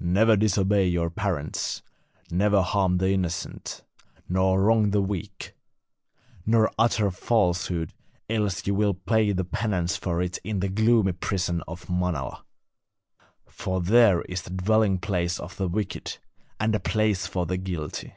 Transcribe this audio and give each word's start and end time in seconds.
Never 0.00 0.36
disobey 0.36 0.88
your 0.88 1.10
parents; 1.10 1.80
never 2.28 2.60
harm 2.60 2.98
the 2.98 3.10
innocent, 3.10 3.84
nor 4.28 4.60
wrong 4.60 4.90
the 4.90 5.00
weak, 5.00 5.54
nor 6.44 6.72
utter 6.76 7.08
falsehood, 7.12 7.92
else 8.28 8.66
ye 8.66 8.72
will 8.72 8.94
pay 8.94 9.30
the 9.30 9.44
penance 9.44 9.96
for 9.96 10.20
it 10.20 10.38
in 10.42 10.58
the 10.58 10.68
gloomy 10.68 11.12
prison 11.12 11.62
of 11.68 11.88
Manala; 11.88 12.44
for 13.48 13.80
there 13.80 14.22
is 14.22 14.42
the 14.42 14.50
dwelling 14.50 14.98
place 14.98 15.38
of 15.38 15.56
the 15.56 15.68
wicked, 15.68 16.18
and 16.58 16.74
a 16.74 16.80
place 16.80 17.28
for 17.28 17.46
the 17.46 17.56
guilty. 17.56 18.12